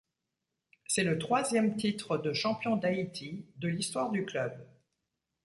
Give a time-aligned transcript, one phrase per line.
[0.87, 4.51] C’est le troisième titre de champion d'Haïti de l'histoire du club.